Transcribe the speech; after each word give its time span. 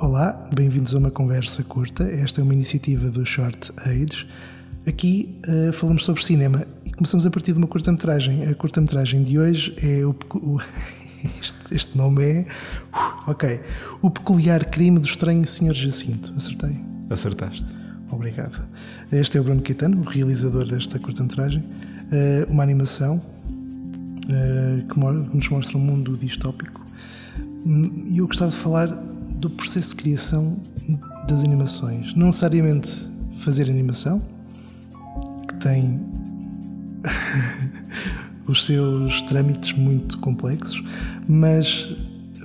Olá, 0.00 0.48
bem-vindos 0.54 0.94
a 0.94 0.98
uma 0.98 1.10
conversa 1.10 1.62
curta. 1.62 2.04
Esta 2.04 2.40
é 2.40 2.42
uma 2.42 2.54
iniciativa 2.54 3.10
do 3.10 3.22
Short 3.26 3.70
Age. 3.84 4.26
Aqui 4.86 5.38
uh, 5.46 5.74
falamos 5.74 6.04
sobre 6.04 6.24
cinema 6.24 6.66
e 6.86 6.90
começamos 6.90 7.26
a 7.26 7.30
partir 7.30 7.52
de 7.52 7.58
uma 7.58 7.66
curta-metragem. 7.66 8.48
A 8.48 8.54
curta-metragem 8.54 9.22
de 9.22 9.38
hoje 9.38 9.76
é 9.76 10.02
o. 10.02 10.16
o 10.36 10.58
este, 11.38 11.74
este, 11.74 11.98
nome 11.98 12.24
é. 12.24 12.46
Uh, 12.94 13.30
ok. 13.30 13.60
O 14.00 14.10
Peculiar 14.10 14.64
Crime 14.70 14.98
do 14.98 15.06
Estranho 15.06 15.46
Senhor 15.46 15.74
Jacinto. 15.74 16.32
Acertei? 16.34 16.80
Acertaste. 17.10 17.66
Obrigado. 18.10 18.66
Este 19.12 19.36
é 19.36 19.40
o 19.42 19.44
Bruno 19.44 19.60
Caetano, 19.60 20.00
o 20.00 20.08
realizador 20.08 20.64
desta 20.64 20.98
curta-metragem. 20.98 21.60
Uh, 21.60 22.50
uma 22.50 22.62
animação 22.62 23.16
uh, 23.18 24.86
que 24.88 25.36
nos 25.36 25.50
mostra 25.50 25.76
um 25.76 25.80
mundo 25.82 26.16
distópico. 26.16 26.82
E 28.08 28.16
eu 28.16 28.26
gostava 28.26 28.50
de 28.50 28.56
falar 28.56 29.09
do 29.40 29.48
processo 29.48 29.90
de 29.90 30.02
criação 30.02 30.56
das 31.26 31.42
animações. 31.42 32.14
Não 32.14 32.26
necessariamente 32.26 33.08
fazer 33.38 33.68
animação, 33.70 34.22
que 35.48 35.54
tem 35.56 35.98
os 38.46 38.66
seus 38.66 39.22
trâmites 39.22 39.72
muito 39.72 40.18
complexos, 40.18 40.82
mas 41.26 41.96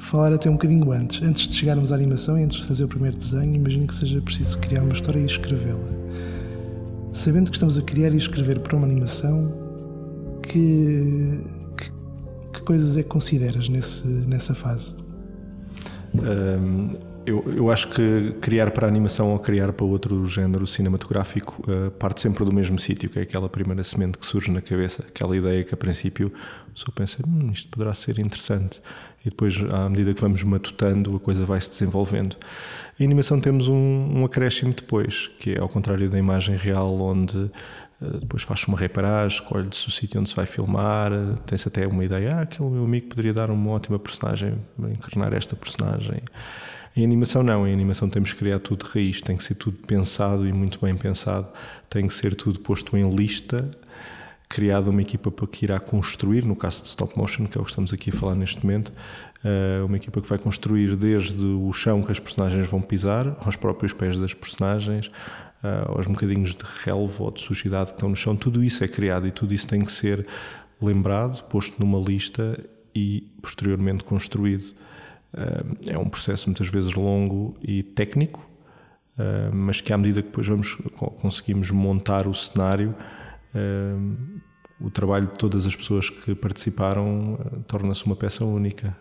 falar 0.01 0.33
até 0.33 0.49
um 0.49 0.53
bocadinho 0.53 0.91
antes. 0.91 1.21
Antes 1.21 1.47
de 1.49 1.55
chegarmos 1.55 1.91
à 1.91 1.95
animação 1.95 2.39
e 2.39 2.43
antes 2.43 2.57
de 2.57 2.65
fazer 2.65 2.85
o 2.85 2.87
primeiro 2.87 3.17
desenho, 3.17 3.55
imagino 3.55 3.87
que 3.87 3.95
seja 3.95 4.21
preciso 4.21 4.57
criar 4.59 4.81
uma 4.81 4.93
história 4.93 5.19
e 5.19 5.25
escrevê-la. 5.25 5.85
Sabendo 7.11 7.49
que 7.49 7.57
estamos 7.57 7.77
a 7.77 7.81
criar 7.81 8.13
e 8.13 8.17
escrever 8.17 8.59
para 8.59 8.77
uma 8.77 8.85
animação, 8.85 9.51
que, 10.43 11.41
que, 11.77 11.91
que 12.53 12.61
coisas 12.61 12.95
é 12.97 13.03
que 13.03 13.09
consideras 13.09 13.67
nesse, 13.67 14.07
nessa 14.07 14.53
fase? 14.53 15.04
Eu, 17.25 17.43
eu, 17.57 17.71
acho 17.71 17.87
que 17.87 18.35
criar 18.39 18.69
para 18.69 18.85
a 18.85 18.89
animação 18.89 19.31
ou 19.31 19.39
criar 19.39 19.73
para 19.73 19.83
outro 19.83 20.27
género 20.27 20.67
cinematográfico 20.67 21.59
uh, 21.67 21.89
parte 21.89 22.21
sempre 22.21 22.45
do 22.45 22.53
mesmo 22.53 22.77
sítio, 22.77 23.09
que 23.09 23.17
é 23.17 23.23
aquela 23.23 23.49
primeira 23.49 23.83
semente 23.83 24.19
que 24.19 24.25
surge 24.27 24.51
na 24.51 24.61
cabeça, 24.61 25.03
aquela 25.07 25.35
ideia 25.35 25.63
que 25.63 25.73
a 25.73 25.77
princípio 25.77 26.31
só 26.75 26.91
pensa, 26.93 27.17
hum, 27.27 27.49
isto 27.51 27.67
poderá 27.69 27.95
ser 27.95 28.19
interessante. 28.19 28.79
E 29.25 29.29
depois, 29.31 29.55
à 29.71 29.89
medida 29.89 30.13
que 30.13 30.21
vamos 30.21 30.43
matutando, 30.43 31.15
a 31.15 31.19
coisa 31.19 31.45
vai 31.45 31.59
se 31.59 31.71
desenvolvendo. 31.71 32.35
Em 32.99 33.05
animação 33.05 33.39
temos 33.39 33.67
um, 33.67 34.19
um 34.19 34.23
acréscimo 34.23 34.71
depois, 34.71 35.31
que 35.39 35.53
é 35.53 35.59
ao 35.59 35.67
contrário 35.67 36.07
da 36.07 36.19
imagem 36.19 36.55
real, 36.55 36.93
onde 37.01 37.49
depois 37.99 38.43
faz 38.43 38.63
uma 38.67 38.77
reparagem, 38.77 39.39
escolhe-se 39.39 39.87
o 39.87 39.91
sítio 39.91 40.19
onde 40.19 40.29
se 40.29 40.35
vai 40.35 40.45
filmar, 40.45 41.13
eh, 41.13 41.35
tem-se 41.45 41.67
até 41.67 41.87
uma 41.87 42.03
ideia, 42.03 42.35
ah, 42.35 42.41
aquele 42.41 42.69
meu 42.69 42.83
amigo 42.83 43.07
poderia 43.07 43.33
dar 43.33 43.49
uma 43.49 43.71
ótima 43.71 43.97
personagem, 43.97 44.55
encarnar 44.79 45.33
esta 45.33 45.55
personagem. 45.55 46.21
Em 46.95 47.03
animação 47.03 47.43
não, 47.43 47.67
em 47.67 47.73
animação 47.73 48.09
temos 48.09 48.33
que 48.33 48.39
criar 48.39 48.59
tudo 48.59 48.85
de 48.85 48.91
raiz, 48.91 49.21
tem 49.21 49.35
que 49.35 49.43
ser 49.43 49.55
tudo 49.55 49.77
pensado 49.85 50.47
e 50.47 50.53
muito 50.53 50.79
bem 50.79 50.95
pensado, 50.95 51.49
tem 51.89 52.07
que 52.07 52.13
ser 52.13 52.35
tudo 52.35 52.59
posto 52.59 52.95
em 52.97 53.09
lista, 53.09 53.69
criada 54.47 54.89
uma 54.89 55.01
equipa 55.01 55.31
para 55.31 55.47
que 55.47 55.65
irá 55.65 55.79
construir, 55.79 56.45
no 56.45 56.55
caso 56.55 56.81
de 56.81 56.87
stop 56.89 57.17
motion, 57.17 57.45
que 57.45 57.57
é 57.57 57.61
o 57.61 57.63
que 57.63 57.69
estamos 57.69 57.93
aqui 57.93 58.09
a 58.09 58.13
falar 58.13 58.35
neste 58.35 58.63
momento, 58.65 58.91
eh, 59.43 59.83
uma 59.85 59.95
equipa 59.97 60.19
que 60.21 60.27
vai 60.27 60.39
construir 60.39 60.95
desde 60.95 61.45
o 61.45 61.71
chão 61.71 62.01
que 62.01 62.11
as 62.11 62.19
personagens 62.19 62.65
vão 62.65 62.81
pisar, 62.81 63.37
aos 63.45 63.55
próprios 63.55 63.93
pés 63.93 64.17
das 64.17 64.33
personagens, 64.33 65.07
uh, 65.63 65.97
aos 65.97 66.07
bocadinhos 66.07 66.55
de 66.55 66.63
relva 66.83 67.23
ou 67.23 67.31
de 67.31 67.41
sujidade 67.41 67.91
que 67.91 67.97
estão 67.97 68.09
no 68.09 68.15
chão, 68.15 68.35
tudo 68.35 68.63
isso 68.63 68.83
é 68.83 68.87
criado 68.87 69.27
e 69.27 69.31
tudo 69.31 69.53
isso 69.53 69.67
tem 69.67 69.81
que 69.81 69.91
ser 69.91 70.25
lembrado, 70.81 71.43
posto 71.43 71.79
numa 71.79 71.99
lista 71.99 72.59
e 72.95 73.27
posteriormente 73.39 74.03
construído. 74.03 74.73
Uh, 75.31 75.77
é 75.89 75.97
um 75.97 76.09
processo 76.09 76.47
muitas 76.49 76.67
vezes 76.67 76.95
longo 76.95 77.53
e 77.61 77.83
técnico, 77.83 78.43
mas 79.53 79.79
que 79.79 79.93
à 79.93 79.97
medida 79.97 80.21
que 80.21 80.27
depois 80.27 80.45
vamos 80.45 80.75
conseguimos 81.21 81.71
montar 81.71 82.27
o 82.27 82.33
cenário, 82.33 82.93
o 84.79 84.89
trabalho 84.89 85.27
de 85.27 85.33
todas 85.37 85.65
as 85.65 85.75
pessoas 85.75 86.09
que 86.09 86.35
participaram 86.35 87.39
torna-se 87.67 88.05
uma 88.05 88.15
peça 88.15 88.43
única. 88.43 88.95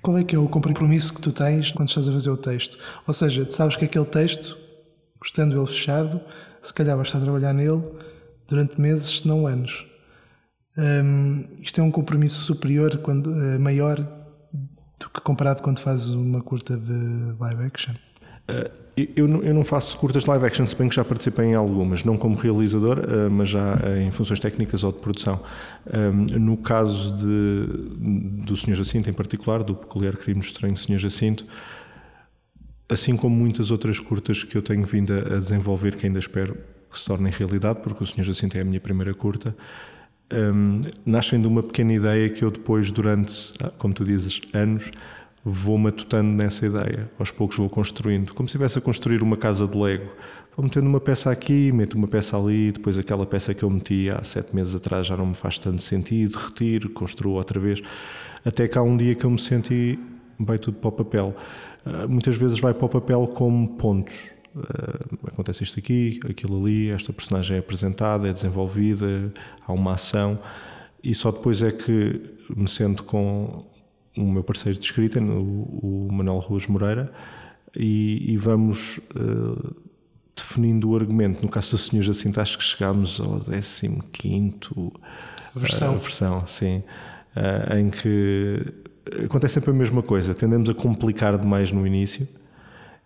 Qual 0.00 0.18
é 0.18 0.24
que 0.24 0.34
é 0.34 0.38
o 0.38 0.48
compromisso 0.48 1.14
que 1.14 1.20
tu 1.20 1.30
tens 1.30 1.70
quando 1.70 1.88
estás 1.88 2.08
a 2.08 2.12
fazer 2.12 2.30
o 2.30 2.36
texto? 2.36 2.76
Ou 3.06 3.14
seja, 3.14 3.48
sabes 3.48 3.76
que 3.76 3.84
aquele 3.84 4.04
texto 4.04 4.58
estando 5.24 5.56
ele 5.56 5.66
fechado, 5.66 6.20
se 6.60 6.72
calhar 6.74 6.96
vais 6.96 7.08
estar 7.08 7.18
a 7.18 7.22
trabalhar 7.22 7.52
nele 7.52 7.82
durante 8.48 8.80
meses, 8.80 9.20
se 9.20 9.28
não 9.28 9.46
anos. 9.46 9.86
Um, 10.76 11.44
isto 11.60 11.80
é 11.80 11.84
um 11.84 11.90
compromisso 11.90 12.40
superior, 12.40 12.98
quando, 12.98 13.28
uh, 13.28 13.60
maior 13.60 13.96
do 14.98 15.10
que 15.10 15.20
comparado 15.20 15.62
quando 15.62 15.80
fazes 15.80 16.08
uma 16.10 16.42
curta 16.42 16.76
de 16.76 17.34
live 17.38 17.62
action? 17.62 17.94
Eu, 18.94 19.26
eu, 19.42 19.54
não, 19.54 19.64
faço 19.64 19.96
curtas 19.96 20.26
live 20.26 20.44
action, 20.44 20.66
se 20.66 20.76
bem 20.76 20.86
que 20.86 20.94
já 20.94 21.02
participei 21.02 21.46
em 21.46 21.54
algumas, 21.54 22.04
não 22.04 22.18
como 22.18 22.36
realizador, 22.36 22.98
uh, 22.98 23.30
mas 23.30 23.48
já 23.48 23.78
em 23.98 24.10
funções 24.10 24.38
técnicas 24.38 24.84
ou 24.84 24.92
de 24.92 24.98
produção. 24.98 25.40
Um, 25.86 26.38
no 26.38 26.58
caso 26.58 27.16
de, 27.16 28.44
do 28.44 28.54
Sr. 28.54 28.74
Jacinto, 28.74 29.08
em 29.08 29.14
particular, 29.14 29.62
do 29.62 29.74
peculiar 29.74 30.14
crime 30.16 30.40
estranho 30.40 30.76
Sr. 30.76 30.98
Jacinto, 30.98 31.46
assim 32.86 33.16
como 33.16 33.34
muitas 33.34 33.70
outras 33.70 33.98
curtas 33.98 34.44
que 34.44 34.56
eu 34.56 34.60
tenho 34.60 34.84
vindo 34.84 35.12
a 35.14 35.38
desenvolver, 35.38 35.96
que 35.96 36.06
ainda 36.06 36.18
espero 36.18 36.54
que 36.90 36.98
se 36.98 37.06
tornem 37.06 37.32
realidade, 37.32 37.80
porque 37.82 38.04
o 38.04 38.06
Senhor 38.06 38.24
Jacinto 38.24 38.58
é 38.58 38.60
a 38.60 38.64
minha 38.64 38.80
primeira 38.80 39.14
curta, 39.14 39.56
um, 40.32 40.82
nascem 41.04 41.40
de 41.40 41.46
uma 41.46 41.62
pequena 41.62 41.94
ideia 41.94 42.28
que 42.28 42.44
eu 42.44 42.50
depois, 42.50 42.90
durante, 42.90 43.54
ah, 43.62 43.70
como 43.78 43.94
tu 43.94 44.04
dizes, 44.04 44.40
anos, 44.52 44.90
vou 45.44 45.76
matutando 45.76 46.30
nessa 46.30 46.66
ideia. 46.66 47.10
Aos 47.18 47.30
poucos 47.30 47.56
vou 47.56 47.68
construindo, 47.68 48.32
como 48.34 48.48
se 48.48 48.52
estivesse 48.52 48.78
a 48.78 48.80
construir 48.80 49.22
uma 49.22 49.36
casa 49.36 49.66
de 49.66 49.76
Lego. 49.76 50.10
Vou 50.56 50.64
metendo 50.64 50.86
uma 50.86 51.00
peça 51.00 51.30
aqui, 51.30 51.72
meto 51.72 51.94
uma 51.94 52.06
peça 52.06 52.36
ali, 52.36 52.72
depois 52.72 52.98
aquela 52.98 53.26
peça 53.26 53.54
que 53.54 53.62
eu 53.62 53.70
meti 53.70 54.10
há 54.10 54.22
sete 54.22 54.54
meses 54.54 54.74
atrás 54.74 55.06
já 55.06 55.16
não 55.16 55.26
me 55.26 55.34
faz 55.34 55.58
tanto 55.58 55.80
sentido, 55.82 56.36
retiro, 56.36 56.90
construo 56.90 57.34
outra 57.34 57.58
vez. 57.58 57.82
Até 58.44 58.68
que 58.68 58.76
há 58.76 58.82
um 58.82 58.96
dia 58.96 59.14
que 59.14 59.24
eu 59.24 59.30
me 59.30 59.40
senti, 59.40 59.98
vai 60.38 60.58
tudo 60.58 60.76
para 60.78 60.88
o 60.88 60.92
papel. 60.92 61.34
Ah, 61.84 62.06
muitas 62.06 62.36
vezes 62.36 62.60
vai 62.60 62.74
para 62.74 62.86
o 62.86 62.88
papel 62.88 63.26
como 63.28 63.68
pontos. 63.76 64.30
Uh, 64.54 65.28
acontece 65.28 65.64
isto 65.64 65.78
aqui, 65.78 66.20
aquilo 66.28 66.60
ali, 66.60 66.90
esta 66.90 67.10
personagem 67.10 67.56
é 67.56 67.60
apresentada, 67.60 68.28
é 68.28 68.32
desenvolvida, 68.34 69.32
há 69.66 69.72
uma 69.72 69.94
ação, 69.94 70.38
e 71.02 71.14
só 71.14 71.30
depois 71.30 71.62
é 71.62 71.70
que 71.70 72.20
me 72.54 72.68
sento 72.68 73.02
com 73.02 73.64
o 74.16 74.22
meu 74.22 74.42
parceiro 74.42 74.78
de 74.78 74.84
escrita, 74.84 75.20
o, 75.20 76.08
o 76.08 76.12
Manuel 76.12 76.38
Ruas 76.38 76.66
Moreira, 76.66 77.12
e, 77.76 78.32
e 78.32 78.36
vamos 78.36 78.98
uh, 79.16 79.74
definindo 80.36 80.90
o 80.90 80.96
argumento. 80.96 81.42
No 81.42 81.48
caso 81.48 81.72
do 81.72 81.78
Senhor 81.78 82.02
Jacinto, 82.02 82.40
acho 82.40 82.58
que 82.58 82.64
chegámos 82.64 83.20
ao 83.20 83.40
15 83.40 84.60
versão. 85.54 85.94
Uh, 85.94 85.98
versão, 85.98 86.46
sim, 86.46 86.82
em 87.78 87.90
que 87.90 88.62
acontece 89.24 89.54
sempre 89.54 89.70
a 89.70 89.74
mesma 89.74 90.02
coisa. 90.02 90.34
Tendemos 90.34 90.68
a 90.68 90.74
complicar 90.74 91.38
demais 91.38 91.72
no 91.72 91.86
início 91.86 92.28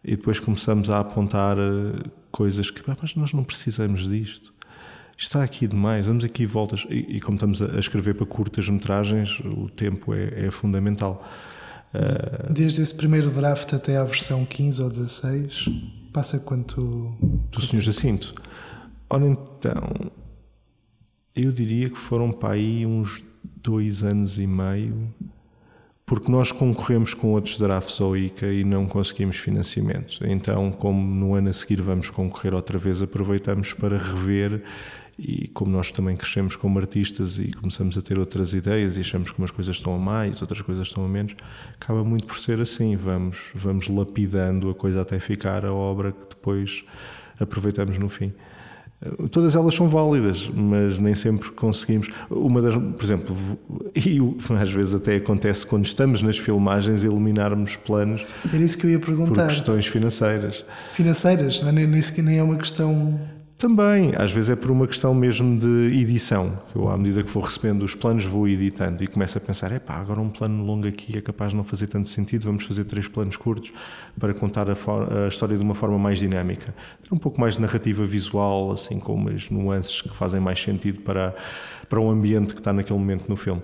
e 0.07 0.17
depois 0.17 0.39
começamos 0.39 0.89
a 0.89 1.01
apontar 1.01 1.59
eh, 1.59 2.09
coisas 2.31 2.71
que, 2.71 2.81
ah, 2.89 2.97
mas 3.03 3.17
nós 3.17 3.33
não 3.33 3.43
precisamos 3.43 4.09
disto. 4.09 4.55
Está 5.17 5.43
aqui 5.43 5.67
demais, 5.67 6.07
damos 6.07 6.25
aqui 6.25 6.45
voltas. 6.45 6.87
E, 6.91 7.17
e 7.17 7.21
como 7.21 7.37
estamos 7.37 7.63
a 7.63 7.79
escrever 7.79 8.15
para 8.15 8.27
curtas 8.27 8.69
metragens, 8.69 9.41
o 9.41 9.69
tempo 9.71 10.13
é, 10.15 10.47
é 10.47 10.51
fundamental. 10.51 11.27
Eh, 11.95 12.53
Desde 12.53 12.83
esse 12.83 12.95
primeiro 12.95 13.31
draft 13.31 13.73
até 13.73 13.97
à 13.97 14.05
versão 14.05 14.45
15 14.45 14.83
ou 14.83 14.91
16, 14.91 15.69
passa 16.13 16.39
quanto. 16.39 17.17
Do 17.51 17.61
Sr. 17.61 17.81
Jacinto. 17.81 18.35
Ora 19.09 19.27
então, 19.27 20.13
eu 21.35 21.51
diria 21.51 21.89
que 21.89 21.99
foram 21.99 22.31
para 22.31 22.55
aí 22.55 22.85
uns 22.85 23.25
dois 23.63 24.05
anos 24.05 24.39
e 24.39 24.47
meio 24.47 25.15
porque 26.07 26.31
nós 26.31 26.53
concorremos 26.53 27.15
com 27.15 27.33
outros 27.33 27.59
drafts 27.59 28.01
ao 28.01 28.17
ICA 28.17 28.47
e 28.47 28.63
não 28.63 28.87
conseguimos 28.87 29.39
financiamento. 29.39 30.21
Então, 30.25 30.71
como 30.71 31.05
no 31.05 31.35
ano 31.35 31.49
a 31.49 31.53
seguir 31.53 31.83
vamos 31.83 32.11
concorrer 32.11 32.55
outra 32.55 32.79
vez, 32.79 33.03
aproveitamos 33.03 33.73
para 33.75 33.99
rever 33.99 34.63
e 35.19 35.49
como 35.49 35.71
nós 35.71 35.91
também 35.91 36.17
crescemos 36.17 36.57
como 36.57 36.79
artistas 36.79 37.39
e 37.39 37.51
começamos 37.53 37.97
a 37.97 38.03
ter 38.03 38.19
outras 38.19 38.53
ideias 38.53 38.97
e 38.97 39.01
achamos 39.01 39.31
que 39.31 39.39
umas 39.39 39.51
coisas 39.51 39.77
estão 39.77 39.95
a 39.95 39.99
mais, 39.99 40.43
outras 40.43 40.61
coisas 40.61 40.87
estão 40.87 41.05
a 41.05 41.09
menos, 41.09 41.35
acaba 41.81 42.05
muito 42.05 42.27
por 42.27 42.39
ser 42.39 42.61
assim, 42.61 42.97
vamos, 42.97 43.51
vamos 43.55 43.89
lapidando 43.89 44.69
a 44.69 44.75
coisa 44.75 45.01
até 45.01 45.19
ficar 45.19 45.65
a 45.65 45.73
obra 45.73 46.13
que 46.13 46.29
depois 46.29 46.85
aproveitamos 47.41 47.99
no 47.99 48.09
fim. 48.09 48.33
Todas 49.31 49.55
elas 49.55 49.75
são 49.75 49.89
válidas, 49.89 50.51
mas 50.55 50.99
nem 50.99 51.15
sempre 51.15 51.51
conseguimos. 51.51 52.09
Uma 52.31 52.63
das, 52.63 52.75
por 52.75 53.05
exemplo, 53.05 53.37
e 53.95 54.19
às 54.59 54.73
vezes 54.73 54.95
até 54.95 55.17
acontece 55.17 55.67
quando 55.67 55.85
estamos 55.85 56.23
nas 56.23 56.39
filmagens 56.39 57.05
eliminarmos 57.05 57.77
planos. 57.77 58.25
Era 58.51 58.63
isso 58.63 58.79
que 58.79 58.87
eu 58.87 58.91
ia 58.91 58.99
perguntar. 58.99 59.47
Por 59.47 59.49
questões 59.49 59.87
financeiras. 59.87 60.65
Financeiras, 60.95 61.61
não 61.61 61.69
é? 61.69 61.73
nem, 61.73 61.87
nem, 61.87 62.03
nem 62.23 62.39
é 62.39 62.43
uma 62.43 62.57
questão 62.57 63.21
Também, 63.59 64.13
às 64.15 64.33
vezes 64.33 64.51
é 64.51 64.57
por 64.57 64.71
uma 64.71 64.87
questão 64.87 65.15
mesmo 65.15 65.59
de 65.59 65.99
edição. 65.99 66.59
Eu, 66.75 66.91
à 66.91 66.97
medida 66.99 67.23
que 67.23 67.31
vou 67.31 67.43
recebendo 67.43 67.83
os 67.85 67.95
planos, 67.95 68.27
vou 68.27 68.47
editando 68.47 69.03
e 69.03 69.07
começo 69.07 69.39
a 69.39 69.41
pensar: 69.41 69.73
é 69.73 69.79
pá, 69.79 69.95
agora 69.95 70.21
um 70.21 70.29
plano 70.29 70.63
longo 70.63 70.87
aqui 70.87 71.17
é 71.17 71.23
capaz 71.23 71.53
de 71.53 71.57
não 71.57 71.65
fazer 71.65 71.87
tanto 71.87 72.11
sentido, 72.11 72.45
vamos 72.45 72.65
fazer 72.65 72.85
três 72.85 73.09
planos 73.09 73.35
curtos 73.39 73.73
para 74.21 74.35
contar 74.35 74.69
a, 74.69 74.75
a 75.25 75.29
história 75.29 75.57
de 75.57 75.63
uma 75.63 75.75
forma 75.75 75.99
mais 75.99 76.19
dinâmica. 76.19 76.75
Ter 77.03 77.15
um 77.15 77.17
pouco 77.17 77.41
mais 77.41 77.55
de 77.55 77.63
narrativa 77.63 78.05
visual, 78.05 78.73
assim, 78.73 78.99
com 78.99 79.15
umas 79.15 79.49
nuances 79.49 80.03
que 80.03 80.15
fazem 80.15 80.39
mais 80.39 80.61
sentido 80.61 81.01
para, 81.01 81.35
para 81.89 81.99
o 81.99 82.11
ambiente 82.11 82.53
que 82.53 82.61
está 82.61 82.75
naquele 82.75 82.99
momento 82.99 83.27
no 83.27 83.37
filme. 83.37 83.63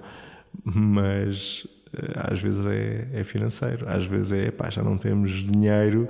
Mas 0.65 1.67
eh, 1.93 2.33
às 2.33 2.41
vezes 2.41 2.65
é, 2.65 3.09
é 3.13 3.25
financeiro, 3.25 3.87
às 3.87 4.07
vezes 4.07 4.33
é 4.33 4.51
pá, 4.51 4.71
já 4.71 4.83
não 4.83 4.97
temos 4.97 5.33
dinheiro 5.33 6.09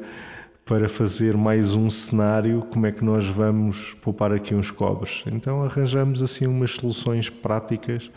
para 0.72 0.88
fazer 0.88 1.36
mais 1.36 1.74
um 1.74 1.90
cenário, 1.90 2.66
como 2.72 2.86
é 2.86 2.92
que 2.92 3.04
nós 3.04 3.28
vamos 3.28 3.92
poupar 4.00 4.32
aqui 4.32 4.54
uns 4.54 4.70
cobres? 4.70 5.22
Então 5.26 5.62
arranjamos 5.62 6.22
assim 6.22 6.46
umas 6.46 6.70
soluções 6.70 7.28
práticas 7.28 8.10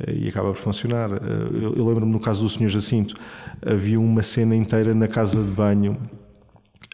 eh, 0.00 0.12
e 0.12 0.28
acaba 0.28 0.48
por 0.48 0.56
funcionar. 0.56 1.08
Eh, 1.12 1.16
eu, 1.62 1.74
eu 1.76 1.86
lembro-me 1.86 2.10
no 2.10 2.18
caso 2.18 2.42
do 2.42 2.48
Senhor 2.48 2.68
Jacinto, 2.68 3.14
havia 3.64 4.00
uma 4.00 4.20
cena 4.20 4.56
inteira 4.56 4.92
na 4.96 5.06
casa 5.06 5.40
de 5.40 5.48
banho, 5.48 5.96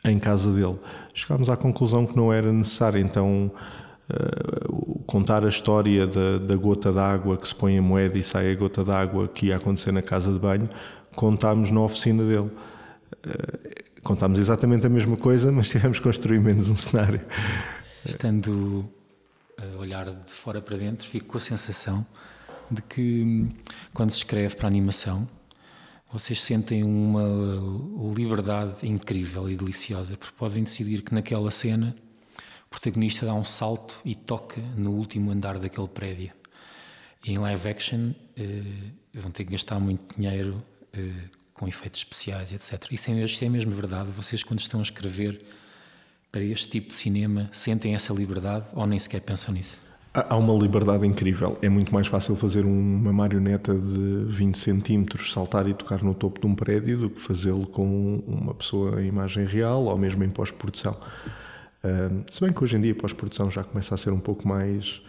em 0.05 0.19
casa 0.19 0.53
dele. 0.53 0.79
Chegámos 1.15 1.49
à 1.49 1.57
conclusão 1.57 2.05
que 2.05 2.15
não 2.15 2.31
era 2.31 2.53
necessário, 2.53 3.01
então 3.01 3.51
uh, 4.11 5.01
contar 5.07 5.43
a 5.43 5.49
história 5.49 6.07
da, 6.07 6.37
da 6.37 6.55
gota 6.55 6.93
d'água 6.93 7.39
que 7.39 7.49
se 7.49 7.55
põe 7.55 7.79
a 7.79 7.83
moeda 7.83 8.19
e 8.19 8.23
sai 8.23 8.53
a 8.53 8.55
gota 8.55 8.85
d'água 8.85 9.27
que 9.27 9.47
ia 9.47 9.57
acontecer 9.57 9.91
na 9.91 10.03
casa 10.03 10.31
de 10.31 10.39
banho, 10.39 10.69
contámos 11.17 11.71
na 11.71 11.81
oficina 11.81 12.23
dele. 12.25 12.51
Contámos 14.03 14.39
exatamente 14.39 14.87
a 14.87 14.91
mesma 14.91 15.17
coisa, 15.17 15.53
mas 15.53 15.69
tivemos 15.69 15.99
que 15.99 16.05
construir 16.05 16.41
menos 16.41 16.69
um 16.69 16.77
cenário. 16.77 17.21
Estando 18.05 18.89
a 19.57 19.79
olhar 19.79 20.11
de 20.11 20.31
fora 20.31 20.61
para 20.61 20.77
dentro, 20.77 21.09
fico 21.09 21.27
com 21.27 21.37
a 21.39 21.41
sensação 21.41 22.05
de 22.71 22.83
que 22.83 23.49
quando 23.93 24.11
se 24.11 24.19
escreve 24.19 24.57
para 24.57 24.67
animação, 24.67 25.29
vocês 26.13 26.43
sentem 26.43 26.83
uma 26.83 27.25
liberdade 28.15 28.87
incrível 28.87 29.49
e 29.49 29.57
deliciosa, 29.57 30.17
porque 30.17 30.35
podem 30.37 30.63
decidir 30.65 31.03
que 31.03 31.15
naquela 31.15 31.51
cena 31.51 31.97
o 32.67 32.71
protagonista 32.71 33.25
dá 33.25 33.35
um 33.35 33.45
salto 33.45 33.99
e 34.05 34.15
toca 34.15 34.61
no 34.77 34.93
último 34.93 35.31
andar 35.31 35.59
daquele 35.59 35.89
prédio. 35.89 36.33
E 37.25 37.33
em 37.33 37.39
live 37.39 37.69
action 37.69 38.13
eh, 38.37 38.91
vão 39.15 39.31
ter 39.31 39.45
que 39.45 39.53
gastar 39.53 39.79
muito 39.79 40.17
dinheiro 40.19 40.63
eh, 40.93 41.29
com 41.63 41.69
efeitos 41.69 42.01
especiais, 42.01 42.51
etc. 42.51 42.91
Isso 42.91 43.09
é, 43.13 43.15
isso 43.23 43.45
é 43.45 43.49
mesmo 43.49 43.71
verdade? 43.71 44.11
Vocês, 44.11 44.43
quando 44.43 44.59
estão 44.59 44.81
a 44.81 44.83
escrever 44.83 45.41
para 46.33 46.43
este 46.43 46.69
tipo 46.69 46.89
de 46.89 46.95
cinema, 46.95 47.49
sentem 47.53 47.95
essa 47.95 48.13
liberdade 48.13 48.67
ou 48.73 48.85
nem 48.85 48.99
sequer 48.99 49.21
pensam 49.21 49.55
nisso? 49.55 49.81
Há 50.13 50.37
uma 50.37 50.53
liberdade 50.61 51.07
incrível. 51.07 51.57
É 51.63 51.69
muito 51.69 51.95
mais 51.95 52.09
fácil 52.09 52.35
fazer 52.35 52.65
uma 52.67 53.13
marioneta 53.13 53.73
de 53.73 54.25
20 54.27 54.59
centímetros 54.59 55.31
saltar 55.31 55.69
e 55.69 55.73
tocar 55.73 56.03
no 56.03 56.15
topo 56.15 56.41
de 56.41 56.49
um 56.49 56.55
prédio 56.55 56.99
do 56.99 57.11
que 57.11 57.21
fazê-lo 57.21 57.65
com 57.69 58.17
uma 58.27 58.55
pessoa 58.55 59.01
em 59.01 59.07
imagem 59.07 59.47
real 59.47 59.85
ou 59.85 59.97
mesmo 59.97 60.25
em 60.25 60.31
pós-produção. 60.31 60.99
se 62.29 62.41
bem 62.41 62.53
que 62.53 62.65
hoje 62.65 62.77
em 62.77 62.81
dia 62.81 62.93
a 62.93 62.97
pós-produção 62.97 63.49
já 63.49 63.63
começa 63.63 63.95
a 63.95 63.97
ser 63.97 64.11
um 64.11 64.21
pouco 64.21 64.49
mais 64.49 65.01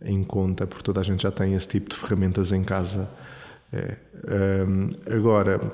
em 0.00 0.24
conta, 0.24 0.66
porque 0.66 0.82
toda 0.82 1.00
a 1.00 1.04
gente 1.04 1.22
já 1.22 1.30
tem 1.30 1.52
esse 1.52 1.68
tipo 1.68 1.90
de 1.90 1.96
ferramentas 1.96 2.50
em 2.50 2.64
casa 2.64 3.10
é. 3.72 3.96
Um, 4.66 4.90
agora, 5.10 5.72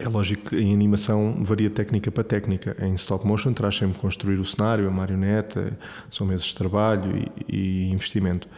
é 0.00 0.08
lógico 0.08 0.50
que 0.50 0.56
em 0.56 0.72
animação 0.72 1.42
varia 1.42 1.70
técnica 1.70 2.10
para 2.10 2.24
técnica. 2.24 2.76
Em 2.80 2.94
stop 2.94 3.26
motion 3.26 3.52
traz 3.52 3.76
sempre 3.76 3.98
construir 3.98 4.38
o 4.38 4.44
cenário, 4.44 4.86
a 4.86 4.90
marioneta, 4.90 5.78
são 6.10 6.26
meses 6.26 6.46
de 6.46 6.54
trabalho 6.54 7.16
e, 7.16 7.88
e 7.88 7.90
investimento. 7.90 8.48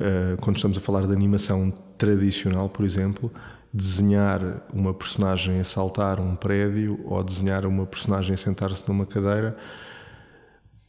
Uh, 0.00 0.36
quando 0.40 0.56
estamos 0.56 0.76
a 0.76 0.80
falar 0.80 1.06
de 1.06 1.12
animação 1.12 1.70
tradicional, 1.96 2.68
por 2.68 2.84
exemplo, 2.84 3.30
desenhar 3.72 4.40
uma 4.72 4.92
personagem 4.92 5.60
a 5.60 5.64
saltar 5.64 6.20
um 6.20 6.34
prédio 6.34 7.00
ou 7.04 7.22
desenhar 7.22 7.66
uma 7.66 7.86
personagem 7.86 8.34
a 8.34 8.36
sentar-se 8.36 8.86
numa 8.88 9.06
cadeira 9.06 9.56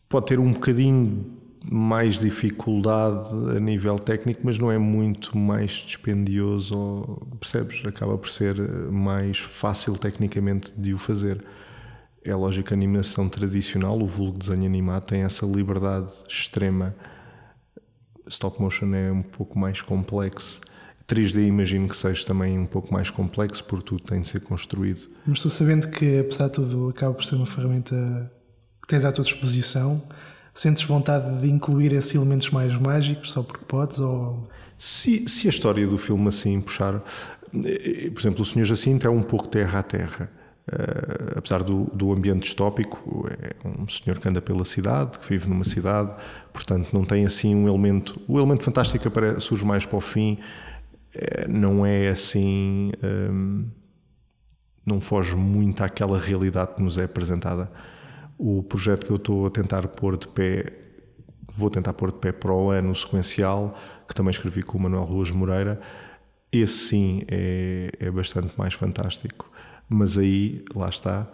pode 0.08 0.28
ter 0.28 0.40
um 0.40 0.52
bocadinho 0.54 1.26
mais 1.70 2.20
dificuldade 2.20 3.30
a 3.56 3.60
nível 3.60 3.98
técnico, 3.98 4.42
mas 4.44 4.60
não 4.60 4.72
é 4.72 4.78
muito 4.78 5.38
mais 5.38 5.72
dispendioso, 5.72 7.22
percebes? 7.40 7.82
Acaba 7.86 8.18
por 8.18 8.30
ser 8.30 8.56
mais 8.92 9.40
fácil 9.40 9.98
tecnicamente 9.98 10.72
de 10.78 10.94
o 10.94 10.98
fazer. 10.98 11.44
É 12.24 12.34
lógico 12.36 12.68
que 12.68 12.74
a 12.74 12.78
animação 12.78 13.30
tradicional, 13.30 14.00
o 14.00 14.08
vulgo 14.08 14.38
desenho 14.38 14.66
animado, 14.66 15.04
tem 15.04 15.22
essa 15.22 15.46
liberdade 15.46 16.12
extrema. 16.28 16.96
Stop 18.28 18.62
motion 18.62 18.94
é 18.94 19.12
um 19.12 19.22
pouco 19.22 19.58
mais 19.58 19.82
complexo. 19.82 20.60
3D 21.08 21.46
imagino 21.46 21.88
que 21.88 21.96
seja 21.96 22.26
também 22.26 22.58
um 22.58 22.66
pouco 22.66 22.92
mais 22.92 23.12
complexo, 23.12 23.64
porque 23.64 23.86
tudo 23.86 24.02
tem 24.02 24.22
de 24.22 24.28
ser 24.28 24.40
construído. 24.40 25.08
Mas 25.26 25.38
estou 25.38 25.52
sabendo 25.52 25.88
que, 25.90 26.20
apesar 26.20 26.48
de 26.48 26.54
tudo, 26.54 26.90
acaba 26.90 27.14
por 27.14 27.24
ser 27.24 27.36
uma 27.36 27.46
ferramenta 27.46 28.32
que 28.82 28.88
tens 28.88 29.06
à 29.06 29.12
tua 29.12 29.24
disposição 29.24 30.02
Sentes 30.56 30.84
vontade 30.84 31.42
de 31.42 31.52
incluir 31.52 31.92
esses 31.92 32.16
elementos 32.16 32.50
mais 32.50 32.74
mágicos 32.80 33.34
só 33.34 33.44
porque 33.44 33.66
podes? 33.66 34.00
Ou... 34.00 34.48
Se, 34.78 35.28
se 35.28 35.48
a 35.48 35.50
história 35.50 35.86
do 35.86 35.98
filme 35.98 36.30
assim 36.30 36.62
puxar. 36.62 37.04
Eh, 37.54 38.10
por 38.10 38.22
exemplo, 38.22 38.42
o 38.42 38.46
Senhor 38.46 38.64
Jacinto 38.64 39.06
é 39.06 39.10
um 39.12 39.22
pouco 39.22 39.50
terra 39.50 39.80
a 39.80 39.84
terra. 39.84 40.32
Uh, 40.68 41.38
apesar 41.38 41.62
do, 41.62 41.84
do 41.94 42.12
ambiente 42.12 42.42
distópico, 42.42 43.30
é 43.30 43.68
um 43.68 43.88
senhor 43.88 44.18
que 44.18 44.28
anda 44.28 44.42
pela 44.42 44.66
cidade, 44.66 45.20
que 45.20 45.30
vive 45.30 45.48
numa 45.48 45.64
cidade, 45.64 46.12
portanto 46.52 46.90
não 46.92 47.06
tem 47.06 47.24
assim 47.24 47.54
um 47.54 47.68
elemento. 47.68 48.20
O 48.28 48.40
elemento 48.40 48.64
fantástico 48.64 49.08
aparece, 49.08 49.42
surge 49.42 49.64
mais 49.64 49.86
para 49.86 49.98
o 49.98 50.02
fim, 50.02 50.40
é, 51.14 51.48
não 51.48 51.86
é 51.86 52.10
assim. 52.10 52.92
Um, 53.04 53.68
não 54.84 55.00
foge 55.00 55.36
muito 55.36 55.84
àquela 55.84 56.18
realidade 56.18 56.76
que 56.76 56.82
nos 56.82 56.98
é 56.98 57.04
apresentada. 57.04 57.70
O 58.38 58.64
projeto 58.64 59.06
que 59.06 59.12
eu 59.12 59.18
estou 59.18 59.48
a 59.48 59.50
tentar 59.50 59.88
pôr 59.88 60.18
de 60.18 60.28
pé, 60.28 60.74
vou 61.52 61.70
tentar 61.70 61.94
pôr 61.94 62.12
de 62.12 62.18
pé 62.20 62.32
para 62.32 62.54
o 62.54 62.70
ano 62.70 62.94
sequencial, 62.94 63.76
que 64.08 64.14
também 64.14 64.32
escrevi 64.32 64.62
com 64.62 64.78
o 64.78 64.82
Manuel 64.82 65.04
Ruas 65.04 65.32
Moreira, 65.32 65.80
esse 66.52 66.88
sim 66.88 67.24
é, 67.28 67.92
é 68.00 68.12
bastante 68.12 68.58
mais 68.58 68.74
fantástico. 68.74 69.50
Mas 69.90 70.18
aí, 70.18 70.64
lá 70.74 70.88
está, 70.88 71.28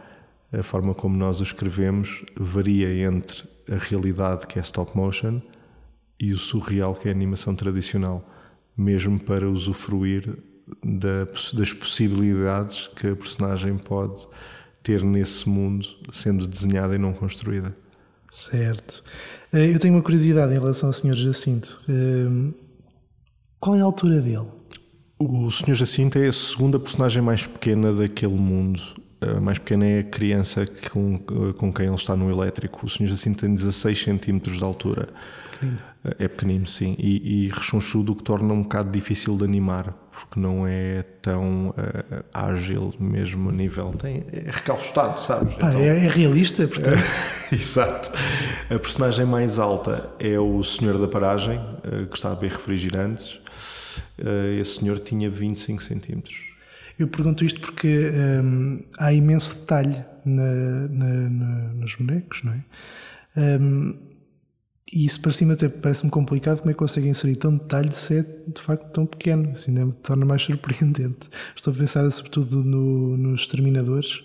a 0.51 0.63
forma 0.63 0.93
como 0.93 1.15
nós 1.15 1.39
o 1.39 1.43
escrevemos 1.43 2.23
varia 2.35 3.07
entre 3.07 3.43
a 3.71 3.75
realidade 3.75 4.47
que 4.47 4.59
é 4.59 4.61
stop 4.61 4.95
motion 4.95 5.41
e 6.19 6.33
o 6.33 6.37
surreal 6.37 6.93
que 6.93 7.07
é 7.07 7.11
animação 7.11 7.55
tradicional, 7.55 8.27
mesmo 8.77 9.19
para 9.19 9.49
usufruir 9.49 10.37
da, 10.83 11.25
das 11.53 11.73
possibilidades 11.73 12.87
que 12.87 13.07
a 13.07 13.15
personagem 13.15 13.77
pode 13.77 14.27
ter 14.83 15.03
nesse 15.03 15.47
mundo 15.47 15.87
sendo 16.11 16.47
desenhada 16.47 16.95
e 16.95 16.97
não 16.97 17.13
construída. 17.13 17.75
Certo. 18.29 19.03
Eh, 19.51 19.73
eu 19.73 19.79
tenho 19.79 19.93
uma 19.93 20.01
curiosidade 20.01 20.53
em 20.53 20.57
relação 20.59 20.89
ao 20.89 20.93
Sr. 20.93 21.15
Jacinto. 21.15 21.81
Eh, 21.89 22.53
qual 23.59 23.75
é 23.75 23.81
a 23.81 23.83
altura 23.83 24.21
dele? 24.21 24.47
O 25.19 25.51
Sr. 25.51 25.75
Jacinto 25.75 26.17
é 26.17 26.27
a 26.27 26.31
segunda 26.31 26.79
personagem 26.79 27.21
mais 27.21 27.45
pequena 27.45 27.93
daquele 27.93 28.33
mundo. 28.33 28.81
A 29.19 29.39
mais 29.39 29.59
pequena 29.59 29.85
é 29.85 29.99
a 29.99 30.03
criança 30.03 30.65
com, 30.91 31.19
com 31.53 31.71
quem 31.71 31.85
ele 31.85 31.95
está 31.95 32.15
no 32.15 32.31
elétrico. 32.31 32.85
O 32.85 32.89
Sr. 32.89 33.05
Jacinto 33.05 33.41
tem 33.41 33.53
16 33.53 34.01
centímetros 34.01 34.57
de 34.57 34.63
altura. 34.63 35.09
É 36.03 36.27
pequenino, 36.27 36.65
sim. 36.65 36.95
E, 36.97 37.45
e 37.45 37.47
rechonchudo, 37.49 38.13
o 38.13 38.15
que 38.15 38.23
torna 38.23 38.51
um 38.53 38.63
bocado 38.63 38.89
difícil 38.89 39.37
de 39.37 39.43
animar, 39.43 39.93
porque 40.11 40.39
não 40.39 40.65
é 40.65 41.03
tão 41.21 41.69
uh, 41.69 42.23
ágil 42.33 42.91
mesmo 42.99 43.49
a 43.49 43.51
nível. 43.51 43.93
Tem, 43.93 44.25
é 44.31 44.49
recalcitrado, 44.49 45.21
sabes? 45.21 45.53
Pá, 45.55 45.69
então, 45.69 45.79
é, 45.79 46.05
é, 46.05 46.07
realista, 46.07 46.67
portanto. 46.67 47.03
exato. 47.53 48.11
A 48.67 48.79
personagem 48.79 49.27
mais 49.27 49.59
alta 49.59 50.09
é 50.17 50.39
o 50.39 50.63
senhor 50.63 50.97
da 50.97 51.07
paragem, 51.07 51.59
uh, 51.59 52.07
que 52.07 52.17
está 52.17 52.31
a 52.31 52.35
beber 52.35 52.53
refrigerantes. 52.53 53.39
Uh, 54.17 54.59
esse 54.59 54.79
senhor 54.79 54.97
tinha 54.99 55.29
25 55.29 55.83
centímetros. 55.83 56.51
Eu 56.97 57.07
pergunto 57.07 57.45
isto 57.45 57.61
porque 57.61 58.11
um, 58.43 58.81
há 58.97 59.13
imenso 59.13 59.59
detalhe 59.59 60.03
na, 60.25 60.87
na, 60.89 61.29
na, 61.29 61.73
nos 61.73 61.95
bonecos, 61.95 62.41
não 62.43 62.53
é? 62.53 62.63
Um, 63.59 64.10
e 64.91 65.05
isso 65.05 65.21
para 65.21 65.31
cima 65.31 65.53
até 65.53 65.69
parece-me 65.69 66.11
complicado 66.11 66.59
como 66.59 66.69
é 66.69 66.73
que 66.73 66.79
conseguem 66.79 67.11
inserir 67.11 67.37
tão 67.37 67.55
detalhe 67.55 67.91
se 67.91 68.19
é 68.19 68.21
de 68.23 68.61
facto 68.61 68.91
tão 68.91 69.05
pequeno. 69.05 69.53
Ainda 69.67 69.85
me 69.85 69.93
torna 69.93 70.25
mais 70.25 70.41
surpreendente. 70.43 71.29
Estou 71.55 71.73
a 71.73 71.77
pensar 71.77 72.09
sobretudo 72.11 72.63
no, 72.63 73.15
nos 73.15 73.47
terminadores. 73.47 74.21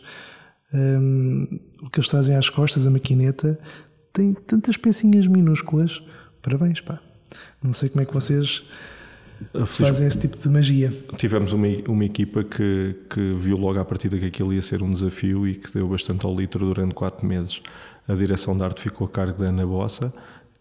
Um, 0.75 1.47
o 1.83 1.89
que 1.89 2.01
eles 2.01 2.11
trazem 2.11 2.37
às 2.37 2.51
costas, 2.51 2.85
a 2.87 2.91
maquineta, 2.91 3.59
tem 4.13 4.33
tantas 4.33 4.77
pecinhas 4.77 5.29
minúsculas. 5.29 6.03
Parabéns, 6.43 6.81
pá. 6.81 7.01
Não 7.63 7.73
sei 7.73 7.89
como 7.89 8.03
é 8.03 8.05
que 8.05 8.15
vocês 8.15 8.65
fazem 9.67 10.07
esse 10.07 10.19
tipo 10.19 10.39
de 10.39 10.49
magia. 10.49 10.93
Tivemos 11.17 11.53
uma, 11.53 11.69
uma 11.89 12.05
equipa 12.05 12.43
que, 12.43 12.97
que 13.09 13.35
viu 13.35 13.57
logo 13.57 13.79
à 13.79 13.85
partida 13.85 14.19
que 14.19 14.27
aquilo 14.27 14.53
ia 14.53 14.63
ser 14.63 14.83
um 14.83 14.91
desafio 14.91 15.47
e 15.47 15.55
que 15.55 15.73
deu 15.73 15.87
bastante 15.87 16.27
ao 16.27 16.35
litro 16.35 16.67
durante 16.67 16.95
quatro 16.95 17.27
meses. 17.27 17.63
A 18.09 18.15
direção 18.15 18.57
de 18.57 18.65
arte 18.65 18.81
ficou 18.81 19.07
a 19.07 19.11
cargo 19.11 19.43
da 19.43 19.49
Ana 19.49 19.67
Bossa, 19.67 20.13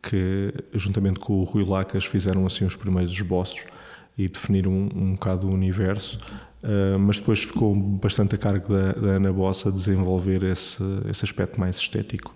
que 0.09 0.53
juntamente 0.73 1.19
com 1.19 1.33
o 1.33 1.43
Rui 1.43 1.65
Lacas 1.65 2.05
fizeram 2.05 2.45
assim 2.45 2.63
os 2.63 2.75
primeiros 2.75 3.11
esboços 3.11 3.65
e 4.17 4.29
definiram 4.29 4.71
um, 4.71 4.89
um 4.95 5.11
bocado 5.13 5.47
o 5.47 5.53
universo. 5.53 6.17
Uh, 6.63 6.97
mas 6.97 7.19
depois 7.19 7.43
ficou 7.43 7.75
bastante 7.75 8.35
a 8.35 8.37
cargo 8.37 8.73
da, 8.73 8.93
da 8.93 9.07
Ana 9.09 9.31
Bossa 9.31 9.71
desenvolver 9.71 10.43
esse, 10.43 10.81
esse 11.09 11.23
aspecto 11.23 11.59
mais 11.59 11.77
estético. 11.77 12.35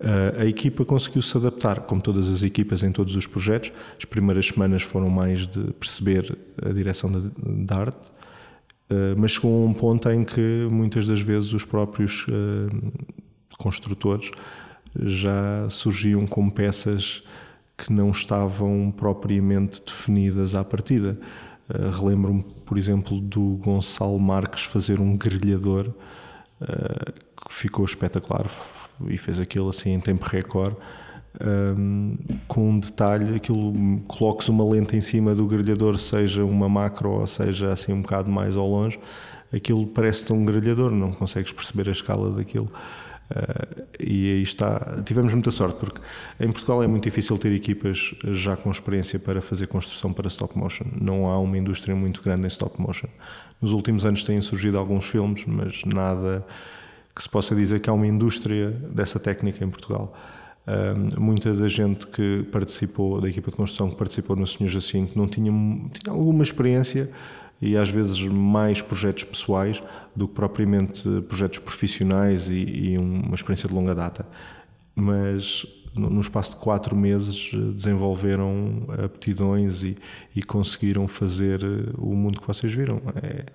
Uh, 0.00 0.40
a 0.42 0.44
equipa 0.46 0.84
conseguiu 0.84 1.20
se 1.20 1.36
adaptar, 1.36 1.80
como 1.80 2.00
todas 2.00 2.30
as 2.30 2.42
equipas 2.42 2.82
em 2.82 2.92
todos 2.92 3.14
os 3.16 3.26
projetos. 3.26 3.72
As 3.98 4.04
primeiras 4.04 4.46
semanas 4.46 4.82
foram 4.82 5.10
mais 5.10 5.46
de 5.46 5.72
perceber 5.72 6.38
a 6.64 6.70
direção 6.70 7.10
da, 7.10 7.76
arte, 7.76 8.10
uh, 8.90 9.14
mas 9.18 9.32
chegou 9.32 9.66
a 9.66 9.68
um 9.68 9.74
ponto 9.74 10.08
em 10.10 10.24
que 10.24 10.68
muitas 10.70 11.06
das 11.06 11.20
vezes 11.20 11.52
os 11.52 11.64
próprios 11.64 12.26
construtores 13.58 14.30
já 15.00 15.68
surgiam 15.68 16.26
com 16.26 16.48
peças 16.48 17.22
que 17.76 17.92
não 17.92 18.10
estavam 18.10 18.92
propriamente 18.96 19.80
definidas 19.84 20.54
à 20.54 20.64
partida. 20.64 21.18
Uh, 21.68 21.90
Relembro-me, 21.90 22.44
por 22.64 22.76
exemplo, 22.76 23.20
do 23.20 23.58
Gonçalo 23.62 24.18
Marques 24.18 24.64
fazer 24.64 25.00
um 25.00 25.16
grelhador 25.16 25.88
uh, 26.60 27.12
que 27.46 27.54
ficou 27.54 27.84
espetacular 27.84 28.46
e 29.06 29.16
fez 29.16 29.40
aquilo 29.40 29.68
assim 29.68 29.90
em 29.90 30.00
tempo 30.00 30.26
recorde. 30.26 30.76
Um, 31.40 32.16
com 32.48 32.70
um 32.70 32.80
detalhe, 32.80 33.36
aquilo 33.36 33.72
coloques 34.08 34.48
uma 34.48 34.68
lente 34.68 34.96
em 34.96 35.00
cima 35.00 35.34
do 35.34 35.46
grelhador, 35.46 35.96
seja 35.98 36.44
uma 36.44 36.68
macro 36.68 37.10
ou 37.10 37.26
seja 37.26 37.72
assim 37.72 37.92
um 37.92 38.02
bocado 38.02 38.28
mais 38.28 38.56
ao 38.56 38.68
longe, 38.68 38.98
aquilo 39.54 39.86
parece-te 39.86 40.32
um 40.32 40.44
grelhador, 40.44 40.90
não 40.90 41.12
consegues 41.12 41.52
perceber 41.52 41.88
a 41.88 41.92
escala 41.92 42.30
daquilo. 42.30 42.68
Uh, 43.30 43.97
e 44.10 44.32
aí 44.32 44.42
está. 44.42 45.02
Tivemos 45.04 45.34
muita 45.34 45.50
sorte, 45.50 45.76
porque 45.78 46.00
em 46.40 46.50
Portugal 46.50 46.82
é 46.82 46.86
muito 46.86 47.04
difícil 47.04 47.36
ter 47.36 47.52
equipas 47.52 48.14
já 48.28 48.56
com 48.56 48.70
experiência 48.70 49.18
para 49.18 49.42
fazer 49.42 49.66
construção 49.66 50.14
para 50.14 50.28
stop 50.28 50.56
motion. 50.56 50.86
Não 50.98 51.28
há 51.28 51.38
uma 51.38 51.58
indústria 51.58 51.94
muito 51.94 52.22
grande 52.22 52.44
em 52.44 52.46
stop 52.46 52.80
motion. 52.80 53.08
Nos 53.60 53.70
últimos 53.70 54.06
anos 54.06 54.24
têm 54.24 54.40
surgido 54.40 54.78
alguns 54.78 55.04
filmes, 55.04 55.44
mas 55.46 55.84
nada 55.84 56.46
que 57.14 57.22
se 57.22 57.28
possa 57.28 57.54
dizer 57.54 57.80
que 57.80 57.90
há 57.90 57.92
uma 57.92 58.06
indústria 58.06 58.70
dessa 58.70 59.20
técnica 59.20 59.62
em 59.62 59.68
Portugal. 59.68 60.16
Uh, 60.66 61.20
muita 61.20 61.52
da 61.52 61.68
gente 61.68 62.06
que 62.06 62.46
participou, 62.50 63.20
da 63.20 63.28
equipa 63.28 63.50
de 63.50 63.56
construção 63.58 63.90
que 63.90 63.96
participou 63.96 64.36
no 64.36 64.46
Senhor 64.46 64.70
Jacinto, 64.70 65.18
não 65.18 65.28
tinha, 65.28 65.50
tinha 65.50 66.14
alguma 66.14 66.42
experiência 66.42 67.10
e 67.60 67.76
às 67.76 67.90
vezes 67.90 68.20
mais 68.22 68.80
projetos 68.80 69.24
pessoais 69.24 69.82
do 70.14 70.28
que 70.28 70.34
propriamente 70.34 71.02
projetos 71.22 71.58
profissionais 71.58 72.48
e, 72.50 72.54
e 72.54 72.98
uma 72.98 73.34
experiência 73.34 73.68
de 73.68 73.74
longa 73.74 73.94
data. 73.94 74.26
Mas 74.94 75.66
no 75.94 76.20
espaço 76.20 76.52
de 76.52 76.56
quatro 76.58 76.94
meses 76.96 77.50
desenvolveram 77.74 78.86
aptidões 79.04 79.82
e, 79.82 79.96
e 80.34 80.42
conseguiram 80.42 81.08
fazer 81.08 81.60
o 81.96 82.14
mundo 82.14 82.40
que 82.40 82.46
vocês 82.46 82.72
viram. 82.72 83.00
É, 83.22 83.46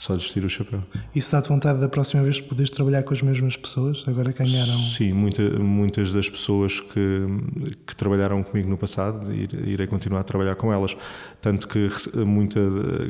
só 0.00 0.14
desistir 0.14 0.42
o 0.42 0.48
chapéu. 0.48 0.82
Isso 1.14 1.30
dá-te 1.30 1.50
vontade 1.50 1.78
da 1.78 1.86
próxima 1.86 2.22
vez 2.22 2.40
poderes 2.40 2.70
trabalhar 2.70 3.02
com 3.02 3.12
as 3.12 3.20
mesmas 3.20 3.54
pessoas? 3.54 4.02
Agora 4.08 4.32
ganharam. 4.32 4.78
Sim, 4.78 5.12
muita, 5.12 5.42
muitas 5.58 6.10
das 6.10 6.26
pessoas 6.26 6.80
que, 6.80 7.26
que 7.66 7.79
trabalharam 8.00 8.42
comigo 8.42 8.68
no 8.68 8.78
passado, 8.78 9.32
irei 9.32 9.86
continuar 9.86 10.20
a 10.20 10.24
trabalhar 10.24 10.54
com 10.54 10.72
elas. 10.72 10.96
Tanto 11.40 11.68
que 11.68 11.88
muita, 12.24 12.58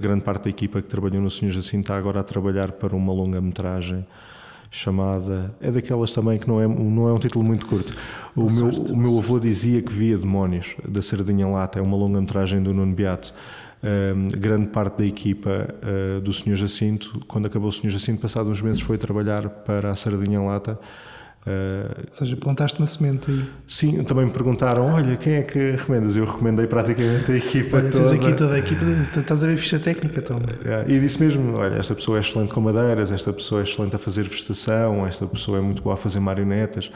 grande 0.00 0.22
parte 0.22 0.44
da 0.44 0.50
equipa 0.50 0.82
que 0.82 0.88
trabalhou 0.88 1.22
no 1.22 1.30
Senhor 1.30 1.52
Jacinto 1.52 1.82
está 1.82 1.96
agora 1.96 2.18
a 2.18 2.24
trabalhar 2.24 2.72
para 2.72 2.96
uma 2.96 3.12
longa-metragem 3.12 4.04
chamada. 4.68 5.54
É 5.60 5.70
daquelas 5.70 6.10
também 6.10 6.38
que 6.38 6.48
não 6.48 6.60
é, 6.60 6.66
não 6.66 7.08
é 7.08 7.12
um 7.12 7.18
título 7.18 7.44
muito 7.44 7.66
curto. 7.66 7.94
O, 8.34 8.42
meu, 8.42 8.50
sorte, 8.50 8.92
o 8.92 8.96
meu 8.96 9.16
avô 9.16 9.38
dizia 9.38 9.80
que 9.80 9.92
via 9.92 10.18
demónios 10.18 10.74
da 10.86 11.00
Sardinha 11.00 11.46
Lata, 11.46 11.78
é 11.78 11.82
uma 11.82 11.96
longa-metragem 11.96 12.60
do 12.62 12.74
Nuno 12.74 12.92
Beato 12.92 13.32
grande 14.38 14.66
parte 14.66 14.98
da 14.98 15.06
equipa 15.06 15.74
uh, 15.82 16.20
do 16.20 16.32
Sr. 16.32 16.54
Jacinto, 16.54 17.22
quando 17.26 17.46
acabou 17.46 17.68
o 17.68 17.72
Sr. 17.72 17.88
Jacinto, 17.88 18.20
passado 18.20 18.50
uns 18.50 18.60
meses, 18.60 18.80
foi 18.80 18.98
trabalhar 18.98 19.48
para 19.48 19.90
a 19.90 19.96
Sardinha 19.96 20.40
Lata. 20.40 20.78
Uh, 21.46 22.04
Ou 22.06 22.12
seja, 22.12 22.36
plantaste 22.36 22.78
uma 22.78 22.86
semente 22.86 23.30
aí. 23.30 23.42
Sim, 23.66 24.02
também 24.02 24.26
me 24.26 24.30
perguntaram: 24.30 24.92
olha, 24.92 25.16
quem 25.16 25.34
é 25.34 25.42
que 25.42 25.70
recomendas? 25.70 26.14
Eu 26.14 26.26
recomendei 26.26 26.66
praticamente 26.66 27.32
a 27.32 27.36
equipa 27.36 27.78
olha, 27.78 27.90
toda. 27.90 28.10
Tens 28.10 28.20
aqui 28.20 28.34
toda 28.34 28.54
a 28.54 28.58
equipa, 28.58 28.84
estás 29.18 29.42
a 29.42 29.46
ver 29.46 29.56
ficha 29.56 29.78
técnica, 29.78 30.20
Tom. 30.20 30.40
É, 30.66 30.84
e 30.86 31.00
disse 31.00 31.18
mesmo: 31.18 31.56
olha, 31.56 31.76
esta 31.76 31.94
pessoa 31.94 32.18
é 32.18 32.20
excelente 32.20 32.52
com 32.52 32.60
madeiras, 32.60 33.10
esta 33.10 33.32
pessoa 33.32 33.62
é 33.62 33.64
excelente 33.64 33.96
a 33.96 33.98
fazer 33.98 34.24
vegetação, 34.24 35.06
esta 35.06 35.26
pessoa 35.26 35.56
é 35.56 35.60
muito 35.62 35.82
boa 35.82 35.94
a 35.94 35.96
fazer 35.96 36.20
marionetas. 36.20 36.90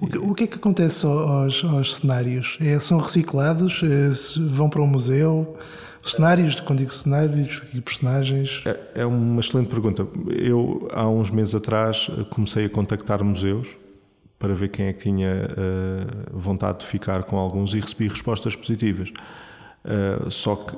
O 0.00 0.06
que, 0.06 0.18
o 0.18 0.34
que 0.34 0.44
é 0.44 0.46
que 0.46 0.54
acontece 0.54 1.04
aos, 1.04 1.64
aos 1.64 1.96
cenários? 1.96 2.56
É, 2.60 2.78
são 2.78 2.98
reciclados? 2.98 3.82
É, 3.82 4.10
vão 4.50 4.70
para 4.70 4.82
um 4.82 4.86
museu? 4.86 5.56
Cenários, 6.04 6.60
quando 6.60 6.80
digo 6.80 6.92
cenários 6.92 7.62
e 7.72 7.80
personagens? 7.80 8.62
É, 8.66 8.78
é, 8.96 9.06
uma 9.06 9.40
excelente 9.40 9.68
pergunta. 9.68 10.06
Eu, 10.28 10.86
há 10.92 11.08
uns 11.08 11.30
meses 11.30 11.54
atrás, 11.54 12.10
comecei 12.30 12.66
a 12.66 12.68
contactar 12.68 13.24
museus 13.24 13.76
para 14.38 14.54
ver 14.54 14.68
quem 14.68 14.86
é 14.86 14.92
que 14.92 14.98
tinha 14.98 15.48
uh, 15.50 16.38
vontade 16.38 16.80
de 16.80 16.86
ficar 16.86 17.22
com 17.22 17.38
alguns 17.38 17.74
e 17.74 17.80
recebi 17.80 18.08
respostas 18.08 18.54
positivas. 18.54 19.10
Uh, 19.82 20.30
só 20.30 20.56
que. 20.56 20.76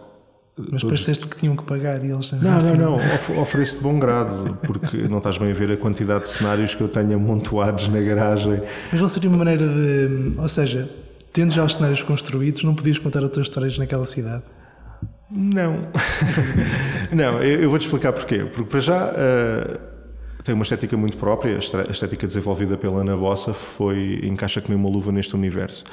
Mas 0.57 0.81
todos... 0.81 0.85
pareceste 0.85 1.27
que 1.27 1.37
tinham 1.37 1.57
que 1.57 1.65
pagar 1.65 2.03
e 2.05 2.11
eles 2.11 2.31
Não, 2.33 2.63
não, 2.63 2.77
não. 2.77 2.97
Of 3.15 3.33
ofereço 3.33 3.77
de 3.79 3.83
bom 3.83 3.99
grado, 3.99 4.57
porque 4.65 4.97
não 5.09 5.19
estás 5.19 5.37
bem 5.37 5.51
a 5.51 5.55
ver 5.55 5.73
a 5.73 5.77
quantidade 5.77 6.25
de 6.25 6.31
cenários 6.31 6.75
que 6.75 6.81
eu 6.81 6.89
tenho 6.89 7.15
amontoados 7.15 7.89
na 7.89 8.01
garagem. 8.01 8.63
Mas 8.93 9.01
não 9.01 9.09
seria 9.09 9.29
uma 9.29 9.39
maneira 9.39 9.67
de. 9.67 10.33
Ou 10.39 10.49
seja, 10.49 10.89
tendo 11.33 11.53
já 11.53 11.65
os 11.65 11.75
cenários 11.75 12.03
construídos, 12.05 12.63
não 12.63 12.75
podias 12.75 12.99
contar 12.99 13.25
outras 13.25 13.49
histórias 13.49 13.77
naquela 13.77 14.07
cidade? 14.07 14.45
Não. 15.31 15.89
não, 17.13 17.43
eu, 17.43 17.63
eu 17.63 17.71
vou-te 17.71 17.83
explicar 17.83 18.13
porquê. 18.13 18.45
Porque 18.45 18.71
para 18.71 18.81
já 18.81 19.11
uh, 19.11 19.81
tem 20.45 20.55
uma 20.55 20.63
estética 20.63 20.97
muito 20.97 21.17
própria, 21.17 21.57
a 21.57 21.91
estética 21.91 22.27
desenvolvida 22.27 22.77
pela 22.77 23.01
Ana 23.01 23.17
Bossa 23.17 23.53
foi 23.53 24.21
encaixa 24.23 24.61
como 24.61 24.77
uma 24.77 24.89
luva 24.89 25.11
neste 25.11 25.35
universo. 25.35 25.85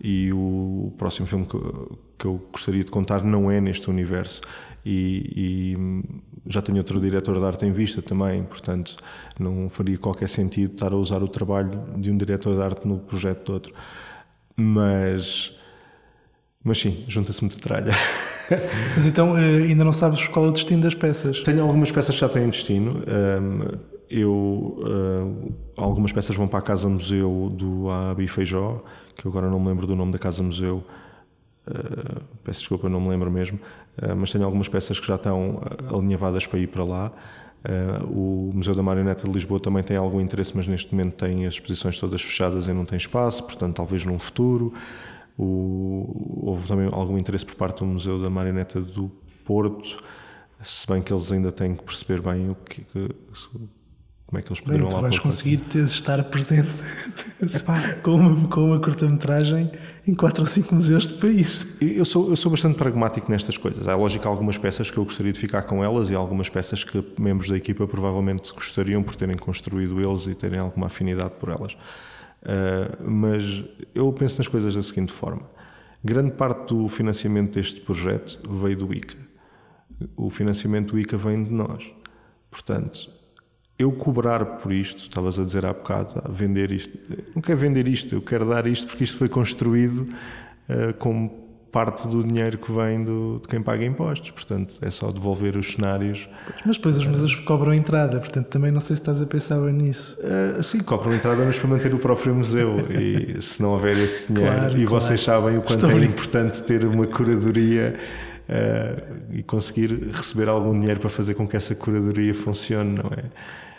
E 0.00 0.30
o 0.32 0.92
próximo 0.98 1.26
filme 1.26 1.46
que, 1.46 1.58
que 2.18 2.26
eu 2.26 2.46
gostaria 2.52 2.84
de 2.84 2.90
contar 2.90 3.24
não 3.24 3.50
é 3.50 3.60
neste 3.60 3.88
universo. 3.90 4.40
E, 4.84 5.32
e, 5.74 5.76
já 6.46 6.62
tenho 6.62 6.78
outro 6.78 7.00
diretor 7.00 7.36
de 7.40 7.44
arte 7.44 7.66
em 7.66 7.72
vista 7.72 8.00
também, 8.00 8.44
portanto 8.44 8.94
não 9.36 9.68
faria 9.68 9.98
qualquer 9.98 10.28
sentido 10.28 10.74
estar 10.74 10.92
a 10.92 10.96
usar 10.96 11.24
o 11.24 11.28
trabalho 11.28 11.70
de 11.96 12.08
um 12.08 12.16
diretor 12.16 12.54
de 12.54 12.62
arte 12.62 12.86
no 12.86 13.00
projeto 13.00 13.46
de 13.46 13.52
outro. 13.52 13.74
Mas, 14.56 15.58
mas 16.62 16.78
sim, 16.78 17.04
junta-se 17.08 17.42
muita 17.42 17.58
tralha. 17.58 17.92
Mas 18.94 19.06
então 19.06 19.36
eh, 19.36 19.64
ainda 19.64 19.84
não 19.84 19.92
sabes 19.92 20.26
qual 20.28 20.46
é 20.46 20.48
o 20.48 20.52
destino 20.52 20.82
das 20.82 20.94
peças? 20.94 21.40
Tenho 21.40 21.62
algumas 21.62 21.90
peças 21.90 22.14
que 22.14 22.20
já 22.20 22.28
têm 22.28 22.48
destino. 22.48 23.02
Eu, 24.08 24.82
eh, 24.86 25.52
algumas 25.76 26.12
peças 26.12 26.36
vão 26.36 26.46
para 26.46 26.60
a 26.60 26.62
Casa 26.62 26.88
Museu 26.88 27.50
do 27.52 27.90
Abi 27.90 28.28
Feijó, 28.28 28.82
que 29.16 29.26
agora 29.26 29.50
não 29.50 29.58
me 29.58 29.68
lembro 29.68 29.86
do 29.86 29.96
nome 29.96 30.12
da 30.12 30.18
Casa 30.18 30.42
Museu. 30.42 30.84
Eh, 31.68 32.20
peço 32.44 32.60
desculpa, 32.60 32.88
não 32.88 33.00
me 33.00 33.08
lembro 33.08 33.30
mesmo. 33.30 33.58
Mas 34.14 34.30
tenho 34.30 34.44
algumas 34.44 34.68
peças 34.68 35.00
que 35.00 35.06
já 35.06 35.14
estão 35.14 35.62
alinhavadas 35.90 36.46
para 36.46 36.58
ir 36.58 36.66
para 36.66 36.84
lá. 36.84 37.12
o 38.06 38.50
Museu 38.52 38.74
da 38.74 38.82
Marioneta 38.82 39.24
de 39.24 39.32
Lisboa 39.32 39.58
também 39.58 39.82
tem 39.82 39.96
algum 39.96 40.20
interesse, 40.20 40.52
mas 40.54 40.68
neste 40.68 40.94
momento 40.94 41.14
tem 41.14 41.46
as 41.46 41.54
exposições 41.54 41.98
todas 41.98 42.20
fechadas 42.20 42.68
e 42.68 42.74
não 42.74 42.84
tem 42.84 42.98
espaço, 42.98 43.42
portanto, 43.42 43.76
talvez 43.76 44.04
num 44.04 44.18
futuro. 44.18 44.74
O, 45.38 46.42
houve 46.46 46.66
também 46.66 46.88
algum 46.90 47.18
interesse 47.18 47.44
por 47.44 47.56
parte 47.56 47.78
do 47.78 47.86
Museu 47.86 48.18
da 48.18 48.30
Marioneta 48.30 48.80
do 48.80 49.10
Porto, 49.44 50.02
se 50.62 50.86
bem 50.86 51.02
que 51.02 51.12
eles 51.12 51.30
ainda 51.30 51.52
têm 51.52 51.74
que 51.74 51.82
perceber 51.82 52.20
bem 52.22 52.50
o 52.50 52.54
que, 52.54 52.84
como 54.26 54.38
é 54.38 54.42
que 54.42 54.48
eles 54.48 54.60
poderiam 54.60 54.88
bem, 54.88 54.96
lá 54.96 55.02
vais 55.02 55.18
conseguir 55.18 55.58
ter, 55.58 55.84
estar 55.84 56.22
presente 56.24 56.68
com 58.02 58.16
uma, 58.16 58.48
com 58.48 58.64
uma 58.64 58.80
curta-metragem 58.80 59.70
em 60.06 60.14
quatro 60.14 60.42
ou 60.42 60.46
cinco 60.46 60.74
museus 60.74 61.06
do 61.06 61.14
país. 61.18 61.64
Eu 61.80 62.04
sou, 62.04 62.28
eu 62.30 62.36
sou 62.36 62.50
bastante 62.50 62.76
pragmático 62.76 63.30
nestas 63.30 63.56
coisas. 63.56 63.86
Há 63.86 63.94
lógico 63.94 64.26
algumas 64.26 64.58
peças 64.58 64.90
que 64.90 64.98
eu 64.98 65.04
gostaria 65.04 65.32
de 65.32 65.38
ficar 65.38 65.62
com 65.62 65.82
elas 65.82 66.10
e 66.10 66.14
algumas 66.14 66.48
peças 66.48 66.82
que 66.82 67.04
membros 67.18 67.50
da 67.50 67.56
equipa 67.56 67.86
provavelmente 67.86 68.52
gostariam 68.52 69.02
por 69.02 69.14
terem 69.14 69.36
construído 69.36 70.00
eles 70.00 70.26
e 70.26 70.34
terem 70.34 70.58
alguma 70.58 70.86
afinidade 70.86 71.34
por 71.38 71.50
elas. 71.50 71.76
Uh, 72.46 73.10
mas 73.10 73.64
eu 73.92 74.12
penso 74.12 74.38
nas 74.38 74.46
coisas 74.46 74.74
da 74.76 74.82
seguinte 74.82 75.12
forma: 75.12 75.42
grande 76.02 76.32
parte 76.32 76.68
do 76.68 76.88
financiamento 76.88 77.54
deste 77.54 77.80
projeto 77.80 78.40
veio 78.48 78.76
do 78.76 78.94
ICA. 78.94 79.18
O 80.16 80.30
financiamento 80.30 80.92
do 80.92 80.98
ICA 80.98 81.16
vem 81.16 81.42
de 81.42 81.50
nós. 81.50 81.92
Portanto, 82.50 83.10
eu 83.78 83.90
cobrar 83.92 84.44
por 84.58 84.72
isto, 84.72 85.00
estavas 85.00 85.38
a 85.38 85.44
dizer 85.44 85.66
há 85.66 85.72
bocado, 85.72 86.22
vender 86.32 86.70
isto, 86.70 86.96
não 87.34 87.42
quero 87.42 87.58
vender 87.58 87.88
isto, 87.88 88.14
eu 88.14 88.22
quero 88.22 88.48
dar 88.48 88.66
isto 88.66 88.86
porque 88.86 89.04
isto 89.04 89.18
foi 89.18 89.28
construído 89.28 90.08
uh, 90.68 90.94
com 90.98 91.45
parte 91.76 92.08
do 92.08 92.24
dinheiro 92.24 92.56
que 92.56 92.72
vem 92.72 93.04
do, 93.04 93.38
de 93.42 93.48
quem 93.48 93.60
paga 93.60 93.84
impostos. 93.84 94.30
Portanto, 94.30 94.76
é 94.80 94.90
só 94.90 95.10
devolver 95.10 95.58
os 95.58 95.72
cenários. 95.72 96.26
Mas 96.64 96.78
depois 96.78 96.96
os 96.96 97.06
museus 97.06 97.34
cobram 97.34 97.74
entrada, 97.74 98.18
portanto 98.18 98.46
também 98.46 98.72
não 98.72 98.80
sei 98.80 98.96
se 98.96 99.02
estás 99.02 99.20
a 99.20 99.26
pensar 99.26 99.60
bem 99.60 99.74
nisso. 99.74 100.18
Uh, 100.18 100.62
sim, 100.62 100.78
cobram 100.78 101.12
entrada, 101.12 101.44
mas 101.44 101.58
para 101.58 101.68
manter 101.68 101.92
o 101.92 101.98
próprio 101.98 102.34
museu. 102.34 102.78
E 102.90 103.36
se 103.44 103.60
não 103.60 103.72
houver 103.72 103.98
esse 103.98 104.32
dinheiro, 104.32 104.56
claro, 104.56 104.78
e 104.78 104.86
claro. 104.86 104.88
vocês 104.88 105.20
sabem 105.20 105.58
o 105.58 105.60
quanto 105.60 105.84
Estou 105.84 105.90
é 105.90 106.00
bem. 106.00 106.08
importante 106.08 106.62
ter 106.62 106.82
uma 106.86 107.06
curadoria. 107.06 107.94
Uh, 108.48 109.16
e 109.32 109.42
conseguir 109.42 110.08
receber 110.12 110.48
algum 110.48 110.72
dinheiro 110.72 111.00
para 111.00 111.10
fazer 111.10 111.34
com 111.34 111.48
que 111.48 111.56
essa 111.56 111.74
curadoria 111.74 112.32
funcione, 112.32 112.94
não 112.94 113.10
é? 113.10 113.24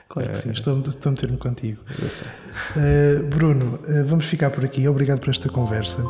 Claro 0.10 0.30
que 0.30 0.36
sim, 0.36 0.52
estou, 0.52 0.78
estou 0.80 1.10
a 1.10 1.12
meter-me 1.12 1.38
contigo. 1.38 1.80
Uh, 2.76 3.24
Bruno, 3.28 3.80
uh, 3.88 4.06
vamos 4.06 4.26
ficar 4.26 4.50
por 4.50 4.66
aqui. 4.66 4.86
Obrigado 4.86 5.22
por 5.22 5.30
esta 5.30 5.48
conversa. 5.48 6.04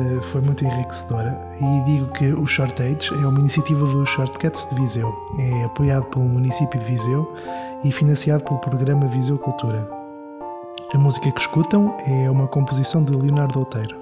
Uh, 0.00 0.22
foi 0.22 0.40
muito 0.40 0.64
enriquecedora. 0.64 1.38
E 1.60 1.80
digo 1.84 2.10
que 2.12 2.32
o 2.32 2.46
Shortage 2.46 3.12
é 3.12 3.26
uma 3.26 3.38
iniciativa 3.38 3.84
do 3.84 4.06
Shortcuts 4.06 4.64
de 4.66 4.74
Viseu. 4.76 5.14
É 5.38 5.64
apoiado 5.64 6.06
pelo 6.06 6.24
município 6.24 6.80
de 6.80 6.86
Viseu 6.86 7.30
e 7.84 7.92
financiado 7.92 8.42
pelo 8.44 8.58
programa 8.60 9.06
Viseu 9.08 9.36
Cultura. 9.38 9.86
A 10.94 10.98
música 10.98 11.30
que 11.30 11.40
escutam 11.40 11.94
é 12.06 12.30
uma 12.30 12.48
composição 12.48 13.04
de 13.04 13.12
Leonardo 13.12 13.58
Outeiro. 13.58 13.94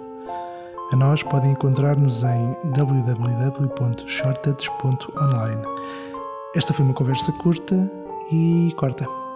A 0.92 0.96
nós 0.96 1.24
podem 1.24 1.50
encontrar-nos 1.50 2.22
em 2.22 2.56
www.shortage.online. 2.72 5.62
Esta 6.54 6.72
foi 6.72 6.84
uma 6.84 6.94
conversa 6.94 7.32
curta 7.32 7.90
e 8.32 8.72
corta. 8.76 9.27